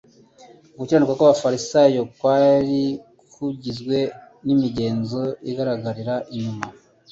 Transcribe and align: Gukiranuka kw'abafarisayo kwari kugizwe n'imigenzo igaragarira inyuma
Gukiranuka 0.77 1.13
kw'abafarisayo 1.17 2.01
kwari 2.15 2.81
kugizwe 3.33 3.97
n'imigenzo 4.45 5.21
igaragarira 5.49 6.15
inyuma 6.35 6.65